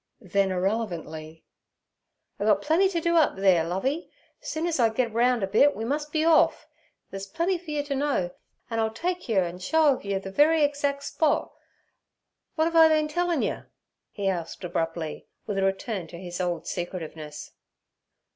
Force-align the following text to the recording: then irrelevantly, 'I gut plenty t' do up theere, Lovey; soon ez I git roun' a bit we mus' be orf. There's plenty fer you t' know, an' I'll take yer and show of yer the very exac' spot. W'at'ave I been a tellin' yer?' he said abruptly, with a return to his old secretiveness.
then 0.19 0.49
irrelevantly, 0.49 1.45
'I 2.39 2.45
gut 2.45 2.61
plenty 2.63 2.89
t' 2.89 2.99
do 2.99 3.17
up 3.17 3.35
theere, 3.37 3.63
Lovey; 3.63 4.09
soon 4.39 4.65
ez 4.65 4.79
I 4.79 4.89
git 4.89 5.13
roun' 5.13 5.43
a 5.43 5.47
bit 5.47 5.75
we 5.75 5.85
mus' 5.85 6.07
be 6.07 6.25
orf. 6.25 6.65
There's 7.11 7.27
plenty 7.27 7.59
fer 7.59 7.69
you 7.69 7.83
t' 7.83 7.93
know, 7.93 8.31
an' 8.71 8.79
I'll 8.79 8.89
take 8.89 9.29
yer 9.29 9.43
and 9.43 9.61
show 9.61 9.93
of 9.95 10.03
yer 10.03 10.17
the 10.17 10.31
very 10.31 10.61
exac' 10.61 11.03
spot. 11.03 11.53
W'at'ave 12.57 12.79
I 12.79 12.87
been 12.89 13.05
a 13.05 13.09
tellin' 13.13 13.43
yer?' 13.43 13.69
he 14.09 14.25
said 14.25 14.63
abruptly, 14.63 15.27
with 15.45 15.59
a 15.59 15.63
return 15.63 16.07
to 16.07 16.17
his 16.17 16.41
old 16.41 16.65
secretiveness. 16.65 17.51